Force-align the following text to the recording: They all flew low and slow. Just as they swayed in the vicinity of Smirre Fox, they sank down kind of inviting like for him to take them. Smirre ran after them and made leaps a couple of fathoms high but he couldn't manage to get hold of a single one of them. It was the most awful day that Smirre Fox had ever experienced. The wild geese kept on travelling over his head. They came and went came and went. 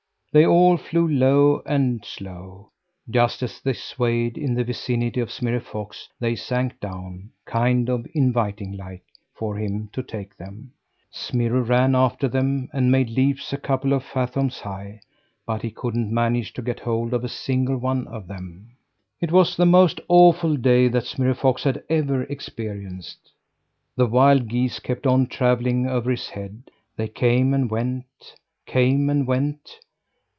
They 0.33 0.45
all 0.45 0.77
flew 0.77 1.05
low 1.09 1.61
and 1.65 2.05
slow. 2.05 2.71
Just 3.09 3.43
as 3.43 3.59
they 3.59 3.73
swayed 3.73 4.37
in 4.37 4.53
the 4.53 4.63
vicinity 4.63 5.19
of 5.19 5.29
Smirre 5.29 5.59
Fox, 5.59 6.07
they 6.21 6.37
sank 6.37 6.79
down 6.79 7.31
kind 7.43 7.89
of 7.89 8.07
inviting 8.13 8.77
like 8.77 9.03
for 9.33 9.57
him 9.57 9.89
to 9.91 10.01
take 10.01 10.37
them. 10.37 10.71
Smirre 11.09 11.59
ran 11.59 11.95
after 11.95 12.29
them 12.29 12.69
and 12.71 12.89
made 12.89 13.09
leaps 13.09 13.51
a 13.51 13.57
couple 13.57 13.91
of 13.91 14.05
fathoms 14.05 14.61
high 14.61 15.01
but 15.45 15.63
he 15.63 15.69
couldn't 15.69 16.13
manage 16.13 16.53
to 16.53 16.61
get 16.61 16.79
hold 16.79 17.13
of 17.13 17.25
a 17.25 17.27
single 17.27 17.75
one 17.77 18.07
of 18.07 18.27
them. 18.29 18.71
It 19.19 19.33
was 19.33 19.57
the 19.57 19.65
most 19.65 19.99
awful 20.07 20.55
day 20.55 20.87
that 20.87 21.07
Smirre 21.07 21.35
Fox 21.35 21.65
had 21.65 21.83
ever 21.89 22.23
experienced. 22.23 23.33
The 23.97 24.07
wild 24.07 24.47
geese 24.47 24.79
kept 24.79 25.05
on 25.05 25.27
travelling 25.27 25.89
over 25.89 26.09
his 26.09 26.29
head. 26.29 26.71
They 26.95 27.09
came 27.09 27.53
and 27.53 27.69
went 27.69 28.37
came 28.65 29.09
and 29.09 29.27
went. 29.27 29.79